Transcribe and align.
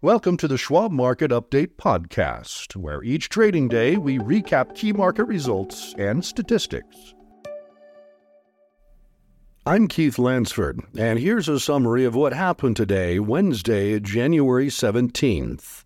Welcome 0.00 0.36
to 0.36 0.46
the 0.46 0.56
Schwab 0.56 0.92
Market 0.92 1.32
Update 1.32 1.74
podcast, 1.74 2.76
where 2.76 3.02
each 3.02 3.28
trading 3.28 3.66
day 3.66 3.96
we 3.96 4.16
recap 4.18 4.76
key 4.76 4.92
market 4.92 5.24
results 5.24 5.92
and 5.98 6.24
statistics. 6.24 7.16
I'm 9.66 9.88
Keith 9.88 10.16
Lansford, 10.16 10.82
and 10.96 11.18
here's 11.18 11.48
a 11.48 11.58
summary 11.58 12.04
of 12.04 12.14
what 12.14 12.32
happened 12.32 12.76
today, 12.76 13.18
Wednesday, 13.18 13.98
January 13.98 14.68
17th. 14.68 15.82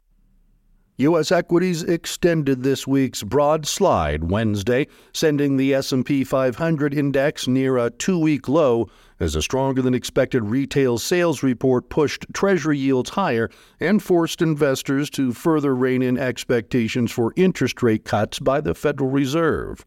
U.S. 0.99 1.33
equities 1.33 1.83
extended 1.83 2.63
this 2.63 2.87
week's 2.87 3.23
broad 3.23 3.65
slide 3.67 4.31
Wednesday, 4.31 4.87
sending 5.15 5.57
the 5.57 5.73
S&P 5.73 6.23
500 6.23 6.93
index 6.93 7.49
near 7.49 7.79
a 7.79 7.89
two-week 7.89 8.47
low 8.47 8.91
as 9.19 9.35
a 9.35 9.41
stronger 9.41 9.81
than 9.81 9.95
expected 9.95 10.45
retail 10.45 10.99
sales 10.99 11.43
report 11.43 11.89
pushed 11.89 12.27
treasury 12.35 12.77
yields 12.77 13.09
higher 13.09 13.49
and 13.81 14.03
forced 14.03 14.43
investors 14.43 15.09
to 15.09 15.33
further 15.33 15.75
rein 15.75 16.03
in 16.03 16.19
expectations 16.19 17.11
for 17.11 17.33
interest 17.37 17.83
rate 17.83 18.05
cuts 18.05 18.39
by 18.39 18.61
the 18.61 18.75
Federal 18.75 19.09
Reserve. 19.09 19.87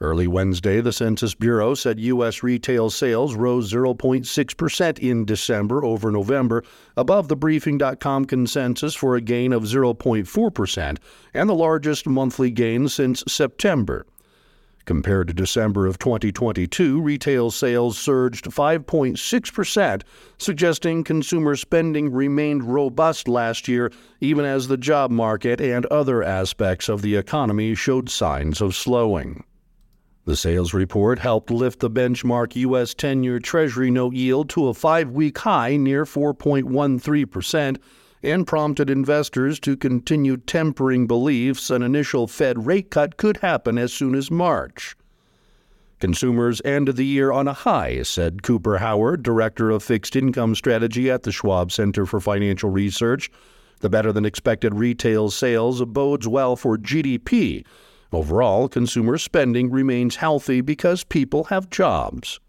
Early 0.00 0.26
Wednesday, 0.26 0.82
the 0.82 0.92
Census 0.92 1.34
Bureau 1.34 1.74
said 1.74 1.98
U.S. 2.00 2.42
retail 2.42 2.90
sales 2.90 3.34
rose 3.34 3.72
0.6% 3.72 4.98
in 4.98 5.24
December 5.24 5.82
over 5.84 6.10
November, 6.10 6.62
above 6.98 7.28
the 7.28 7.36
Briefing.com 7.36 8.26
consensus 8.26 8.94
for 8.94 9.16
a 9.16 9.22
gain 9.22 9.54
of 9.54 9.62
0.4% 9.62 10.98
and 11.32 11.48
the 11.48 11.54
largest 11.54 12.06
monthly 12.06 12.50
gain 12.50 12.88
since 12.88 13.24
September. 13.26 14.04
Compared 14.84 15.26
to 15.26 15.34
December 15.34 15.86
of 15.86 15.98
2022, 15.98 17.00
retail 17.00 17.50
sales 17.50 17.98
surged 17.98 18.44
5.6%, 18.44 20.02
suggesting 20.38 21.02
consumer 21.02 21.56
spending 21.56 22.12
remained 22.12 22.62
robust 22.62 23.26
last 23.26 23.66
year, 23.66 23.90
even 24.20 24.44
as 24.44 24.68
the 24.68 24.76
job 24.76 25.10
market 25.10 25.60
and 25.60 25.86
other 25.86 26.22
aspects 26.22 26.88
of 26.88 27.02
the 27.02 27.16
economy 27.16 27.74
showed 27.74 28.08
signs 28.10 28.60
of 28.60 28.76
slowing. 28.76 29.42
The 30.26 30.34
sales 30.34 30.74
report 30.74 31.20
helped 31.20 31.52
lift 31.52 31.78
the 31.78 31.88
benchmark 31.88 32.56
U.S. 32.56 32.94
10 32.94 33.22
year 33.22 33.38
Treasury 33.38 33.92
note 33.92 34.12
yield 34.14 34.48
to 34.50 34.66
a 34.66 34.74
five 34.74 35.12
week 35.12 35.38
high 35.38 35.76
near 35.76 36.04
4.13% 36.04 37.76
and 38.24 38.44
prompted 38.44 38.90
investors 38.90 39.60
to 39.60 39.76
continue 39.76 40.36
tempering 40.36 41.06
beliefs 41.06 41.70
an 41.70 41.82
initial 41.82 42.26
Fed 42.26 42.66
rate 42.66 42.90
cut 42.90 43.16
could 43.16 43.36
happen 43.36 43.78
as 43.78 43.92
soon 43.92 44.16
as 44.16 44.28
March. 44.28 44.96
Consumers 46.00 46.60
ended 46.64 46.96
the 46.96 47.06
year 47.06 47.30
on 47.30 47.46
a 47.46 47.52
high, 47.52 48.02
said 48.02 48.42
Cooper 48.42 48.78
Howard, 48.78 49.22
Director 49.22 49.70
of 49.70 49.84
Fixed 49.84 50.16
Income 50.16 50.56
Strategy 50.56 51.08
at 51.08 51.22
the 51.22 51.30
Schwab 51.30 51.70
Center 51.70 52.04
for 52.04 52.18
Financial 52.18 52.68
Research. 52.68 53.30
The 53.78 53.88
better 53.88 54.12
than 54.12 54.24
expected 54.24 54.74
retail 54.74 55.30
sales 55.30 55.84
bodes 55.84 56.26
well 56.26 56.56
for 56.56 56.76
GDP 56.76 57.64
Overall, 58.16 58.68
consumer 58.70 59.18
spending 59.18 59.70
remains 59.70 60.16
healthy 60.16 60.62
because 60.62 61.04
people 61.04 61.44
have 61.44 61.68
jobs. 61.68 62.40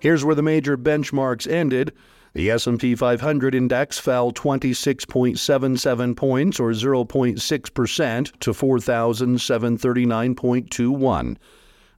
Here's 0.00 0.24
where 0.24 0.34
the 0.34 0.42
major 0.42 0.76
benchmarks 0.76 1.48
ended. 1.48 1.92
The 2.32 2.50
S&P 2.50 2.96
500 2.96 3.54
index 3.54 4.00
fell 4.00 4.32
26.77 4.32 6.16
points 6.16 6.58
or 6.58 6.72
0.6% 6.72 8.40
to 8.40 8.50
4739.21. 8.50 11.36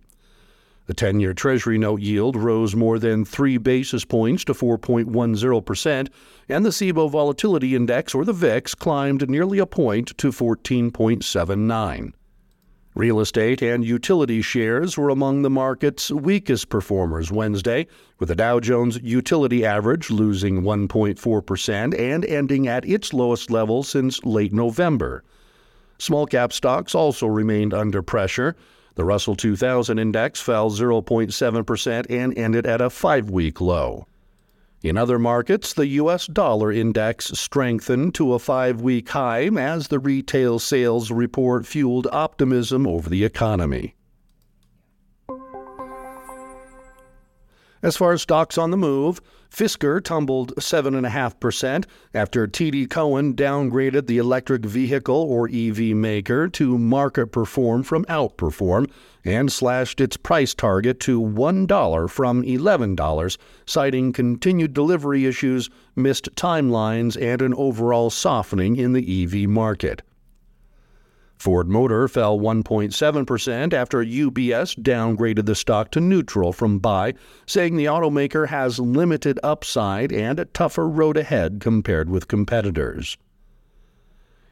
The 0.87 0.93
10 0.95 1.19
year 1.19 1.35
Treasury 1.35 1.77
note 1.77 2.01
yield 2.01 2.35
rose 2.35 2.75
more 2.75 2.97
than 2.97 3.25
3 3.25 3.59
basis 3.59 4.05
points 4.05 4.43
to 4.45 4.55
4.10%, 4.55 6.09
and 6.49 6.65
the 6.65 6.69
CBOE 6.69 7.11
Volatility 7.11 7.75
Index, 7.75 8.15
or 8.15 8.25
the 8.25 8.33
VIX, 8.33 8.73
climbed 8.73 9.29
nearly 9.29 9.59
a 9.59 9.67
point 9.67 10.17
to 10.17 10.31
14.79. 10.31 12.13
Real 12.95 13.19
estate 13.19 13.61
and 13.61 13.85
utility 13.85 14.41
shares 14.41 14.97
were 14.97 15.09
among 15.09 15.43
the 15.43 15.49
market's 15.49 16.09
weakest 16.09 16.69
performers 16.69 17.31
Wednesday, 17.31 17.85
with 18.17 18.29
the 18.29 18.35
Dow 18.35 18.59
Jones 18.59 18.99
Utility 19.03 19.63
Average 19.63 20.09
losing 20.09 20.63
1.4% 20.63 21.97
and 21.97 22.25
ending 22.25 22.67
at 22.67 22.83
its 22.85 23.13
lowest 23.13 23.51
level 23.51 23.83
since 23.83 24.25
late 24.25 24.51
November. 24.51 25.23
Small 25.99 26.25
cap 26.25 26.51
stocks 26.51 26.95
also 26.95 27.27
remained 27.27 27.75
under 27.75 28.01
pressure. 28.01 28.55
The 28.95 29.05
Russell 29.05 29.35
2000 29.35 29.99
index 29.99 30.41
fell 30.41 30.71
0.7% 30.71 32.05
and 32.09 32.37
ended 32.37 32.65
at 32.65 32.81
a 32.81 32.89
five 32.89 33.29
week 33.29 33.61
low. 33.61 34.07
In 34.81 34.97
other 34.97 35.19
markets, 35.19 35.73
the 35.73 35.87
U.S. 35.87 36.25
dollar 36.25 36.71
index 36.71 37.25
strengthened 37.37 38.15
to 38.15 38.33
a 38.33 38.39
five 38.39 38.79
week 38.79 39.09
high 39.09 39.49
as 39.57 39.89
the 39.89 39.99
retail 39.99 40.57
sales 40.57 41.11
report 41.11 41.65
fueled 41.67 42.07
optimism 42.11 42.87
over 42.87 43.09
the 43.09 43.25
economy. 43.25 43.95
As 47.81 47.95
far 47.95 48.11
as 48.11 48.21
stocks 48.21 48.57
on 48.57 48.71
the 48.71 48.77
move, 48.77 49.21
Fisker 49.49 50.03
tumbled 50.03 50.53
7.5% 50.57 51.85
after 52.13 52.45
TD 52.45 52.89
Cowen 52.89 53.33
downgraded 53.33 54.05
the 54.05 54.17
electric 54.17 54.65
vehicle 54.65 55.15
or 55.15 55.49
EV 55.51 55.95
maker 55.95 56.49
to 56.49 56.77
market 56.77 57.27
perform 57.27 57.83
from 57.83 58.03
outperform 58.05 58.89
and 59.23 59.51
slashed 59.51 60.01
its 60.01 60.17
price 60.17 60.53
target 60.53 60.99
to 61.01 61.21
$1 61.21 62.09
from 62.09 62.43
$11, 62.43 63.37
citing 63.65 64.11
continued 64.13 64.73
delivery 64.73 65.25
issues, 65.25 65.69
missed 65.95 66.29
timelines, 66.35 67.19
and 67.21 67.41
an 67.41 67.53
overall 67.53 68.09
softening 68.09 68.75
in 68.75 68.93
the 68.93 69.23
EV 69.23 69.49
market. 69.49 70.01
Ford 71.39 71.69
Motor 71.69 72.09
fell 72.09 72.37
1.7% 72.37 73.73
after 73.73 74.03
UBS 74.03 74.77
downgraded 74.77 75.45
the 75.45 75.55
stock 75.55 75.89
to 75.91 76.01
neutral 76.01 76.51
from 76.51 76.79
buy, 76.79 77.13
saying 77.45 77.77
the 77.77 77.85
automaker 77.85 78.49
has 78.49 78.77
limited 78.77 79.39
upside 79.41 80.11
and 80.11 80.37
a 80.37 80.45
tougher 80.45 80.89
road 80.89 81.15
ahead 81.15 81.61
compared 81.61 82.09
with 82.09 82.27
competitors. 82.27 83.17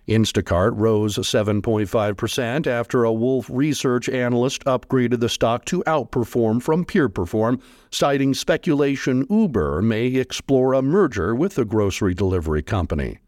Instacart 0.08 0.72
rose 0.75 1.18
7.5% 1.18 2.66
after 2.66 3.04
a 3.04 3.12
Wolfe 3.12 3.50
Research 3.50 4.08
analyst 4.08 4.64
upgraded 4.64 5.19
the 5.19 5.28
stock 5.28 5.66
to 5.66 5.84
outperform 5.86 6.62
from 6.62 6.86
peer 6.86 7.09
perform, 7.09 7.59
citing 7.92 8.34
speculation 8.34 9.28
Uber 9.30 9.81
may 9.81 10.06
explore 10.06 10.74
a 10.74 10.81
merger 10.81 11.36
with 11.36 11.56
the 11.56 11.66
grocery 11.66 12.14
delivery 12.14 12.64
company. 12.64 13.19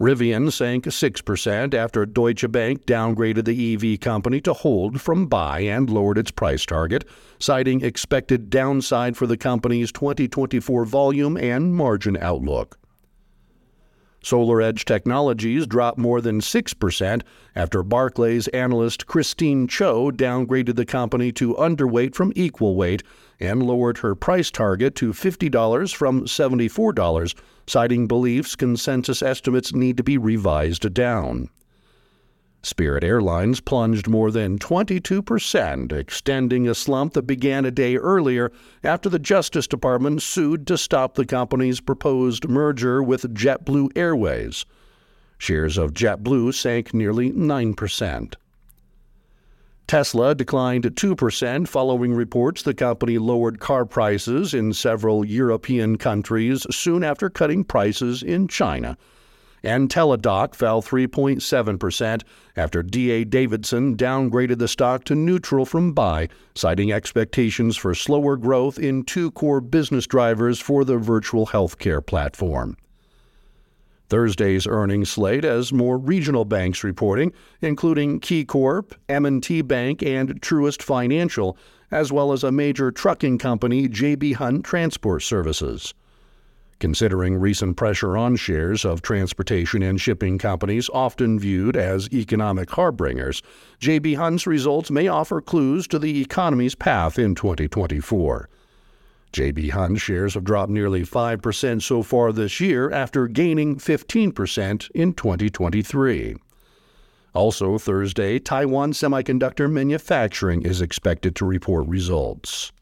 Rivian 0.00 0.52
sank 0.52 0.84
6% 0.84 1.74
after 1.74 2.06
Deutsche 2.06 2.52
Bank 2.52 2.86
downgraded 2.86 3.44
the 3.46 3.74
EV 3.74 3.98
company 3.98 4.40
to 4.42 4.52
hold 4.52 5.00
from 5.00 5.26
buy 5.26 5.58
and 5.60 5.90
lowered 5.90 6.18
its 6.18 6.30
price 6.30 6.64
target, 6.64 7.04
citing 7.40 7.82
expected 7.82 8.48
downside 8.48 9.16
for 9.16 9.26
the 9.26 9.36
company's 9.36 9.90
2024 9.90 10.84
volume 10.84 11.36
and 11.36 11.74
margin 11.74 12.16
outlook. 12.16 12.78
SolarEdge 14.28 14.84
Technologies 14.84 15.66
dropped 15.66 15.96
more 15.96 16.20
than 16.20 16.40
6% 16.40 17.22
after 17.56 17.82
Barclays 17.82 18.46
analyst 18.48 19.06
Christine 19.06 19.66
Cho 19.66 20.10
downgraded 20.10 20.76
the 20.76 20.84
company 20.84 21.32
to 21.32 21.54
underweight 21.54 22.14
from 22.14 22.34
equal 22.36 22.76
weight 22.76 23.02
and 23.40 23.62
lowered 23.62 23.98
her 23.98 24.14
price 24.14 24.50
target 24.50 24.94
to 24.96 25.14
$50 25.14 25.94
from 25.94 26.26
$74 26.26 27.34
citing 27.66 28.06
beliefs 28.06 28.54
consensus 28.54 29.22
estimates 29.22 29.72
need 29.72 29.96
to 29.96 30.02
be 30.02 30.18
revised 30.18 30.92
down. 30.92 31.48
Spirit 32.68 33.02
Airlines 33.02 33.60
plunged 33.60 34.08
more 34.08 34.30
than 34.30 34.58
22%, 34.58 35.90
extending 35.90 36.68
a 36.68 36.74
slump 36.74 37.14
that 37.14 37.22
began 37.22 37.64
a 37.64 37.70
day 37.70 37.96
earlier 37.96 38.52
after 38.84 39.08
the 39.08 39.18
Justice 39.18 39.66
Department 39.66 40.20
sued 40.20 40.66
to 40.66 40.76
stop 40.76 41.14
the 41.14 41.24
company's 41.24 41.80
proposed 41.80 42.46
merger 42.46 43.02
with 43.02 43.34
JetBlue 43.34 43.96
Airways. 43.96 44.66
Shares 45.38 45.78
of 45.78 45.94
JetBlue 45.94 46.52
sank 46.52 46.92
nearly 46.92 47.32
9%. 47.32 48.34
Tesla 49.86 50.34
declined 50.34 50.84
2% 50.84 51.66
following 51.66 52.12
reports 52.12 52.62
the 52.62 52.74
company 52.74 53.16
lowered 53.16 53.58
car 53.60 53.86
prices 53.86 54.52
in 54.52 54.74
several 54.74 55.24
European 55.24 55.96
countries 55.96 56.66
soon 56.70 57.02
after 57.02 57.30
cutting 57.30 57.64
prices 57.64 58.22
in 58.22 58.46
China. 58.46 58.98
And 59.62 59.88
Teladoc 59.88 60.54
fell 60.54 60.82
3.7% 60.82 62.22
after 62.56 62.82
D.A. 62.82 63.24
Davidson 63.24 63.96
downgraded 63.96 64.58
the 64.58 64.68
stock 64.68 65.04
to 65.04 65.14
neutral 65.14 65.64
from 65.64 65.92
buy, 65.92 66.28
citing 66.54 66.92
expectations 66.92 67.76
for 67.76 67.94
slower 67.94 68.36
growth 68.36 68.78
in 68.78 69.04
two 69.04 69.30
core 69.32 69.60
business 69.60 70.06
drivers 70.06 70.60
for 70.60 70.84
the 70.84 70.98
virtual 70.98 71.46
healthcare 71.46 72.04
platform. 72.04 72.76
Thursday's 74.08 74.66
earnings 74.66 75.10
slate 75.10 75.44
has 75.44 75.70
more 75.70 75.98
regional 75.98 76.46
banks 76.46 76.82
reporting, 76.82 77.32
including 77.60 78.20
KeyCorp, 78.20 78.92
M&T 79.08 79.62
Bank, 79.62 80.02
and 80.02 80.40
Truist 80.40 80.82
Financial, 80.82 81.58
as 81.90 82.10
well 82.10 82.32
as 82.32 82.42
a 82.42 82.52
major 82.52 82.90
trucking 82.90 83.38
company, 83.38 83.86
J.B. 83.86 84.32
Hunt 84.32 84.64
Transport 84.64 85.22
Services. 85.22 85.92
Considering 86.80 87.36
recent 87.36 87.76
pressure 87.76 88.16
on 88.16 88.36
shares 88.36 88.84
of 88.84 89.02
transportation 89.02 89.82
and 89.82 90.00
shipping 90.00 90.38
companies 90.38 90.88
often 90.94 91.38
viewed 91.38 91.76
as 91.76 92.08
economic 92.12 92.70
harbingers, 92.70 93.42
J.B. 93.80 94.14
Hunt's 94.14 94.46
results 94.46 94.88
may 94.90 95.08
offer 95.08 95.40
clues 95.40 95.88
to 95.88 95.98
the 95.98 96.20
economy's 96.20 96.76
path 96.76 97.18
in 97.18 97.34
2024. 97.34 98.48
JB 99.32 99.70
Hunt 99.70 100.00
shares 100.00 100.34
have 100.34 100.44
dropped 100.44 100.70
nearly 100.70 101.02
5% 101.02 101.82
so 101.82 102.02
far 102.02 102.32
this 102.32 102.60
year 102.60 102.90
after 102.90 103.26
gaining 103.26 103.76
15% 103.76 104.90
in 104.92 105.12
2023. 105.12 106.36
Also, 107.34 107.76
Thursday, 107.76 108.38
Taiwan 108.38 108.92
Semiconductor 108.92 109.70
Manufacturing 109.70 110.62
is 110.62 110.80
expected 110.80 111.36
to 111.36 111.44
report 111.44 111.86
results. 111.86 112.72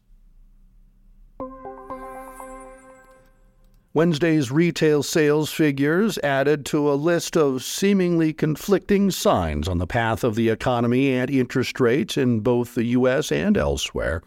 Wednesday's 3.93 4.51
retail 4.51 5.01
sales 5.01 5.51
figures 5.51 6.17
added 6.19 6.65
to 6.65 6.91
a 6.91 6.93
list 6.93 7.37
of 7.37 7.63
seemingly 7.63 8.33
conflicting 8.33 9.09
signs 9.09 9.67
on 9.67 9.77
the 9.77 9.87
path 9.87 10.23
of 10.23 10.35
the 10.35 10.49
economy 10.49 11.13
and 11.13 11.31
interest 11.31 11.79
rates 11.79 12.17
in 12.17 12.41
both 12.41 12.75
the 12.75 12.83
U.S. 12.83 13.31
and 13.31 13.57
elsewhere. 13.57 14.21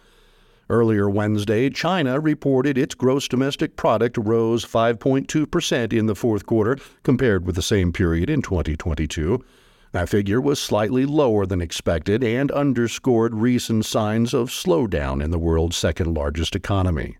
Earlier 0.71 1.11
Wednesday, 1.11 1.69
China 1.69 2.19
reported 2.19 2.79
its 2.79 2.95
gross 2.95 3.29
domestic 3.29 3.77
product 3.77 4.17
rose 4.17 4.65
5.2% 4.65 5.93
in 5.93 6.07
the 6.07 6.15
fourth 6.15 6.47
quarter 6.47 6.79
compared 7.03 7.45
with 7.45 7.55
the 7.55 7.63
same 7.63 7.93
period 7.93 8.31
in 8.31 8.41
2022. 8.41 9.45
That 9.93 10.09
figure 10.09 10.41
was 10.41 10.61
slightly 10.61 11.05
lower 11.05 11.45
than 11.45 11.61
expected 11.61 12.25
and 12.25 12.51
underscored 12.53 13.35
recent 13.35 13.85
signs 13.85 14.33
of 14.33 14.49
slowdown 14.49 15.23
in 15.23 15.33
the 15.33 15.39
world's 15.39 15.77
second 15.77 16.15
largest 16.15 16.57
economy. 16.57 17.19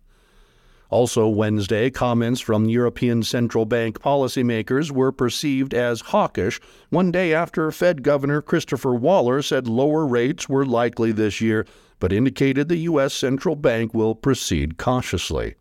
Also, 0.91 1.29
Wednesday, 1.29 1.89
comments 1.89 2.41
from 2.41 2.69
European 2.69 3.23
Central 3.23 3.65
Bank 3.65 4.01
policymakers 4.01 4.91
were 4.91 5.13
perceived 5.13 5.73
as 5.73 6.01
hawkish 6.01 6.61
one 6.91 7.11
day 7.11 7.33
after 7.33 7.71
Fed 7.71 8.03
Governor 8.03 8.43
Christopher 8.43 8.95
Waller 8.95 9.41
said 9.41 9.67
lower 9.67 10.07
rates 10.07 10.49
were 10.49 10.67
likely 10.67 11.13
this 11.13 11.41
year 11.41 11.65
but 12.01 12.13
indicated 12.13 12.69
the 12.69 12.79
U.S. 12.79 13.15
central 13.15 13.55
bank 13.55 13.95
will 13.95 14.15
proceed 14.15 14.79
cautiously. 14.79 15.55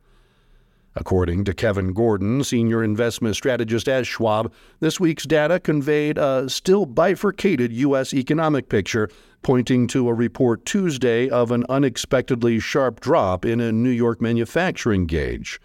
According 0.95 1.43
to 1.45 1.53
Kevin 1.53 1.93
Gordon, 1.93 2.43
senior 2.43 2.83
investment 2.83 3.35
strategist 3.35 3.87
at 3.87 4.07
Schwab, 4.07 4.51
this 4.79 4.99
week's 4.99 5.25
data 5.25 5.59
conveyed 5.59 6.17
a 6.17 6.49
still 6.49 6.85
bifurcated 6.85 7.71
U.S. 7.73 8.13
economic 8.13 8.69
picture, 8.69 9.09
pointing 9.43 9.87
to 9.87 10.09
a 10.09 10.13
report 10.13 10.65
Tuesday 10.65 11.29
of 11.29 11.51
an 11.51 11.63
unexpectedly 11.69 12.59
sharp 12.59 12.99
drop 12.99 13.45
in 13.45 13.59
a 13.61 13.71
New 13.71 13.91
York 13.91 14.19
manufacturing 14.19 15.05
gauge. 15.05 15.61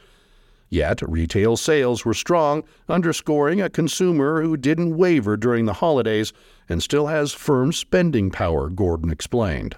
Yet, 0.69 1.01
retail 1.09 1.57
sales 1.57 2.05
were 2.05 2.15
strong, 2.15 2.65
underscoring 2.89 3.61
a 3.61 3.71
consumer 3.71 4.43
who 4.43 4.57
didn't 4.57 4.97
waver 4.97 5.37
during 5.37 5.65
the 5.65 5.75
holidays 5.75 6.33
and 6.69 6.83
still 6.83 7.07
has 7.07 7.33
firm 7.33 7.73
spending 7.73 8.31
power, 8.31 8.69
Gordon 8.69 9.11
explained. 9.11 9.77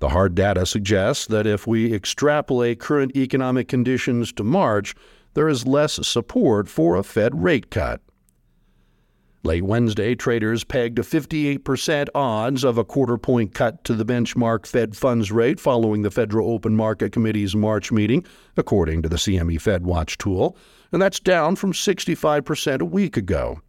The 0.00 0.08
hard 0.08 0.34
data 0.34 0.64
suggests 0.64 1.26
that 1.26 1.46
if 1.46 1.66
we 1.66 1.94
extrapolate 1.94 2.80
current 2.80 3.14
economic 3.14 3.68
conditions 3.68 4.32
to 4.32 4.42
March, 4.42 4.94
there 5.34 5.48
is 5.48 5.66
less 5.66 6.04
support 6.06 6.68
for 6.68 6.96
a 6.96 7.02
Fed 7.02 7.42
rate 7.42 7.70
cut. 7.70 8.00
Late 9.42 9.62
Wednesday, 9.62 10.14
traders 10.14 10.64
pegged 10.64 10.98
a 10.98 11.02
58% 11.02 12.08
odds 12.14 12.64
of 12.64 12.76
a 12.76 12.84
quarter 12.84 13.16
point 13.16 13.54
cut 13.54 13.84
to 13.84 13.94
the 13.94 14.04
benchmark 14.04 14.66
Fed 14.66 14.96
funds 14.96 15.30
rate 15.32 15.60
following 15.60 16.02
the 16.02 16.10
Federal 16.10 16.50
Open 16.50 16.76
Market 16.76 17.12
Committee's 17.12 17.54
March 17.54 17.92
meeting, 17.92 18.24
according 18.56 19.00
to 19.02 19.08
the 19.08 19.16
CME 19.16 19.60
Fed 19.60 19.84
Watch 19.84 20.18
tool, 20.18 20.56
and 20.92 21.00
that's 21.00 21.20
down 21.20 21.56
from 21.56 21.72
65% 21.72 22.80
a 22.80 22.84
week 22.84 23.16
ago. 23.16 23.60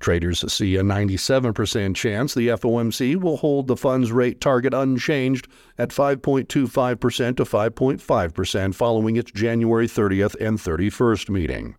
Traders 0.00 0.50
see 0.50 0.76
a 0.76 0.82
97% 0.82 1.94
chance 1.94 2.32
the 2.32 2.48
FOMC 2.48 3.20
will 3.20 3.36
hold 3.36 3.66
the 3.66 3.76
funds 3.76 4.10
rate 4.10 4.40
target 4.40 4.72
unchanged 4.72 5.46
at 5.76 5.90
5.25% 5.90 7.36
to 7.36 7.44
5.5% 7.44 8.74
following 8.74 9.16
its 9.16 9.30
January 9.30 9.86
30th 9.86 10.34
and 10.40 10.58
31st 10.58 11.28
meeting. 11.28 11.76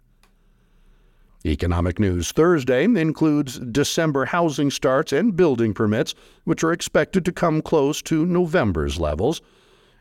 Economic 1.44 2.00
news 2.00 2.32
Thursday 2.32 2.84
includes 2.84 3.58
December 3.58 4.26
housing 4.26 4.70
starts 4.70 5.12
and 5.12 5.36
building 5.36 5.74
permits, 5.74 6.14
which 6.44 6.64
are 6.64 6.72
expected 6.72 7.26
to 7.26 7.32
come 7.32 7.64
close 7.64 8.04
to 8.04 8.28
November's 8.28 9.00
levels. 9.00 9.42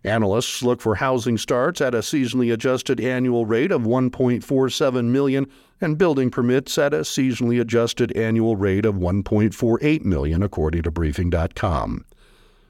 Analysts 0.05 0.63
look 0.63 0.81
for 0.81 0.95
housing 0.95 1.37
starts 1.37 1.81
at 1.81 1.95
a 1.95 1.99
seasonally 1.99 2.53
adjusted 2.53 3.01
annual 3.01 3.45
rate 3.45 3.71
of 3.71 3.83
1.47 3.83 5.05
million 5.05 5.47
and 5.81 5.99
building 5.99 6.31
permits 6.31 6.79
at 6.79 6.95
a 6.95 7.01
seasonally 7.01 7.61
adjusted 7.61 8.17
annual 8.17 8.57
rate 8.57 8.87
of 8.87 8.95
1.48 8.95 10.05
million 10.05 10.43
according 10.43 10.83
to 10.83 10.91
briefing.com. 10.91 12.05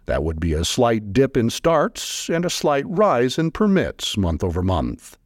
That 0.06 0.25
would 0.25 0.41
be 0.41 0.55
a 0.55 0.65
slight 0.65 1.12
dip 1.12 1.37
in 1.37 1.50
starts 1.50 2.29
and 2.29 2.44
a 2.44 2.50
slight 2.50 2.85
rise 2.88 3.38
in 3.38 3.53
permits 3.53 4.17
month 4.17 4.43
over 4.43 4.61
month. 4.62 5.17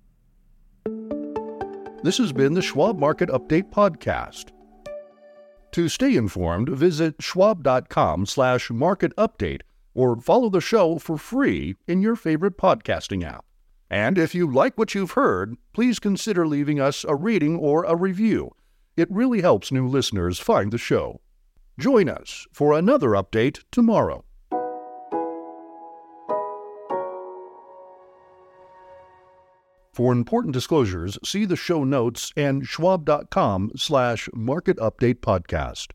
This 2.03 2.19
has 2.19 2.35
been 2.35 2.53
the 2.53 2.61
Schwab 2.61 2.99
Market 2.99 3.31
Update 3.31 3.71
podcast. 3.71 4.51
To 5.73 5.89
stay 5.89 6.17
informed, 6.17 6.69
visit 6.69 7.15
schwab.com/market 7.19 9.17
update 9.17 9.63
or 9.95 10.21
follow 10.21 10.51
the 10.51 10.61
show 10.61 10.99
for 10.99 11.17
free 11.17 11.77
in 11.87 12.03
your 12.03 12.17
favorite 12.17 12.59
podcasting 12.59 13.25
app. 13.25 13.45
And 13.91 14.19
if 14.19 14.35
you 14.35 14.51
like 14.51 14.77
what 14.77 14.95
you've 14.95 15.13
heard, 15.13 15.57
please 15.73 15.99
consider 15.99 16.47
leaving 16.47 16.81
us 16.81 17.05
a 17.05 17.15
rating 17.15 17.57
or 17.57 17.85
a 17.85 17.95
review. 17.95 18.51
It 18.97 19.11
really 19.11 19.41
helps 19.41 19.73
new 19.73 19.87
listeners 19.87 20.39
find 20.39 20.73
the 20.73 20.79
show. 20.79 21.21
Join 21.79 22.09
us 22.09 22.47
for 22.53 22.73
another 22.73 23.11
update 23.11 23.63
tomorrow. 23.71 24.25
For 29.93 30.13
important 30.13 30.53
disclosures, 30.55 31.19
see 31.25 31.45
the 31.45 31.55
show 31.55 31.85
notes 31.85 32.33
and 32.37 32.67
schwab.com 32.67 33.71
slash 33.77 34.29
market 34.35 34.77
update 34.79 35.21
podcast. 35.21 35.93